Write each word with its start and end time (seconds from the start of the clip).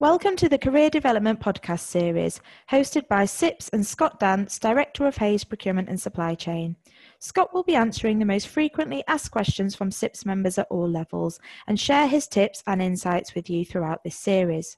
Welcome 0.00 0.34
to 0.36 0.48
the 0.48 0.58
Career 0.58 0.90
Development 0.90 1.38
Podcast 1.38 1.78
series, 1.78 2.40
hosted 2.68 3.06
by 3.06 3.26
CIPS 3.26 3.68
and 3.72 3.86
Scott 3.86 4.18
Dance, 4.18 4.58
Director 4.58 5.06
of 5.06 5.16
Hays 5.18 5.44
Procurement 5.44 5.88
and 5.88 6.00
Supply 6.00 6.34
Chain. 6.34 6.74
Scott 7.20 7.54
will 7.54 7.62
be 7.62 7.76
answering 7.76 8.18
the 8.18 8.24
most 8.24 8.48
frequently 8.48 9.04
asked 9.06 9.30
questions 9.30 9.76
from 9.76 9.92
CIPS 9.92 10.26
members 10.26 10.58
at 10.58 10.66
all 10.68 10.90
levels 10.90 11.38
and 11.68 11.78
share 11.78 12.08
his 12.08 12.26
tips 12.26 12.60
and 12.66 12.82
insights 12.82 13.36
with 13.36 13.48
you 13.48 13.64
throughout 13.64 14.02
this 14.02 14.16
series. 14.16 14.76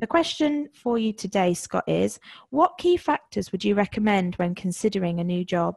The 0.00 0.06
question 0.06 0.68
for 0.74 0.98
you 0.98 1.14
today, 1.14 1.54
Scott, 1.54 1.84
is 1.86 2.20
what 2.50 2.76
key 2.76 2.98
factors 2.98 3.50
would 3.52 3.64
you 3.64 3.74
recommend 3.74 4.34
when 4.34 4.54
considering 4.54 5.18
a 5.18 5.24
new 5.24 5.46
job? 5.46 5.76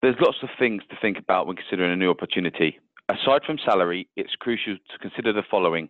There's 0.00 0.16
lots 0.20 0.38
of 0.44 0.48
things 0.60 0.84
to 0.90 0.96
think 1.02 1.18
about 1.18 1.48
when 1.48 1.56
considering 1.56 1.90
a 1.90 1.96
new 1.96 2.10
opportunity. 2.10 2.78
Aside 3.08 3.42
from 3.44 3.58
salary, 3.64 4.08
it's 4.14 4.36
crucial 4.38 4.76
to 4.76 4.98
consider 5.00 5.32
the 5.32 5.42
following 5.50 5.88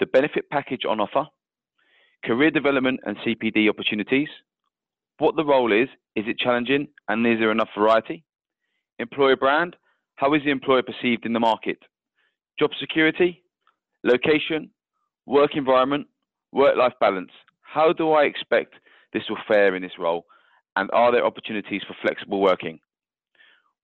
the 0.00 0.06
benefit 0.06 0.48
package 0.50 0.82
on 0.88 1.00
offer, 1.00 1.26
career 2.24 2.50
development 2.50 3.00
and 3.04 3.16
CPD 3.18 3.68
opportunities, 3.68 4.28
what 5.18 5.36
the 5.36 5.44
role 5.44 5.72
is, 5.72 5.88
is 6.14 6.24
it 6.26 6.38
challenging 6.38 6.88
and 7.08 7.26
is 7.26 7.38
there 7.38 7.50
enough 7.50 7.70
variety? 7.76 8.24
Employer 8.98 9.36
brand, 9.36 9.76
how 10.16 10.34
is 10.34 10.42
the 10.44 10.50
employer 10.50 10.82
perceived 10.82 11.26
in 11.26 11.32
the 11.32 11.40
market? 11.40 11.78
Job 12.58 12.70
security, 12.80 13.42
location, 14.04 14.70
work 15.26 15.50
environment, 15.54 16.06
work 16.52 16.76
life 16.76 16.94
balance. 17.00 17.30
How 17.62 17.92
do 17.92 18.12
I 18.12 18.24
expect 18.24 18.74
this 19.12 19.24
will 19.28 19.38
fare 19.46 19.76
in 19.76 19.82
this 19.82 19.98
role? 19.98 20.24
And 20.76 20.90
are 20.92 21.12
there 21.12 21.26
opportunities 21.26 21.82
for 21.86 21.96
flexible 22.02 22.40
working? 22.40 22.78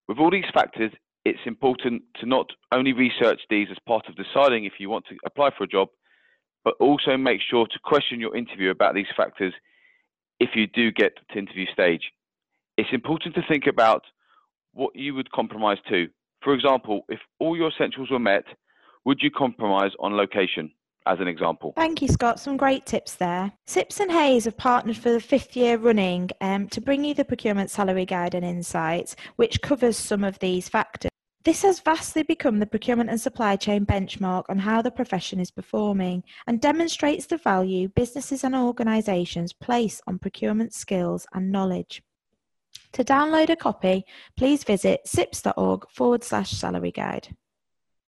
With 0.08 0.18
all 0.18 0.30
these 0.30 0.44
factors, 0.52 0.92
it's 1.24 1.40
important 1.46 2.02
to 2.20 2.26
not 2.26 2.46
only 2.72 2.92
research 2.92 3.40
these 3.48 3.68
as 3.70 3.78
part 3.86 4.08
of 4.08 4.16
deciding 4.16 4.64
if 4.64 4.74
you 4.78 4.90
want 4.90 5.06
to 5.06 5.16
apply 5.24 5.50
for 5.56 5.64
a 5.64 5.68
job, 5.68 5.88
but 6.64 6.74
also 6.80 7.16
make 7.16 7.40
sure 7.48 7.66
to 7.66 7.78
question 7.84 8.18
your 8.18 8.34
interview 8.34 8.70
about 8.70 8.94
these 8.94 9.06
factors 9.16 9.52
if 10.40 10.50
you 10.54 10.66
do 10.66 10.90
get 10.90 11.12
to 11.30 11.38
interview 11.38 11.66
stage. 11.72 12.10
It's 12.76 12.88
important 12.92 13.34
to 13.36 13.42
think 13.48 13.66
about 13.66 14.02
what 14.72 14.96
you 14.96 15.14
would 15.14 15.30
compromise 15.30 15.78
to. 15.88 16.08
For 16.42 16.54
example, 16.54 17.02
if 17.08 17.20
all 17.38 17.56
your 17.56 17.68
essentials 17.68 18.10
were 18.10 18.18
met, 18.18 18.44
would 19.04 19.20
you 19.22 19.30
compromise 19.30 19.92
on 20.00 20.16
location? 20.16 20.72
As 21.06 21.20
an 21.20 21.28
example. 21.28 21.74
Thank 21.76 22.00
you, 22.00 22.08
Scott. 22.08 22.40
Some 22.40 22.56
great 22.56 22.86
tips 22.86 23.16
there. 23.16 23.52
CIPS 23.66 24.00
and 24.00 24.10
Hays 24.10 24.46
have 24.46 24.56
partnered 24.56 24.96
for 24.96 25.12
the 25.12 25.20
fifth 25.20 25.54
year 25.54 25.76
running 25.76 26.30
um, 26.40 26.66
to 26.68 26.80
bring 26.80 27.04
you 27.04 27.12
the 27.12 27.26
procurement 27.26 27.70
salary 27.70 28.06
guide 28.06 28.34
and 28.34 28.42
insights, 28.42 29.14
which 29.36 29.60
covers 29.60 29.98
some 29.98 30.24
of 30.24 30.38
these 30.38 30.70
factors. 30.70 31.10
This 31.44 31.60
has 31.60 31.80
vastly 31.80 32.22
become 32.22 32.58
the 32.58 32.66
procurement 32.66 33.10
and 33.10 33.20
supply 33.20 33.56
chain 33.56 33.84
benchmark 33.84 34.44
on 34.48 34.58
how 34.58 34.80
the 34.80 34.90
profession 34.90 35.38
is 35.40 35.50
performing 35.50 36.24
and 36.46 36.58
demonstrates 36.58 37.26
the 37.26 37.36
value 37.36 37.88
businesses 37.88 38.44
and 38.44 38.54
organisations 38.54 39.52
place 39.52 40.00
on 40.06 40.18
procurement 40.18 40.72
skills 40.72 41.26
and 41.34 41.52
knowledge. 41.52 42.02
To 42.92 43.04
download 43.04 43.50
a 43.50 43.56
copy, 43.56 44.06
please 44.38 44.64
visit 44.64 45.02
cips.org 45.06 45.90
forward 45.90 46.24
slash 46.24 46.50
salary 46.52 46.92
guide. 46.92 47.36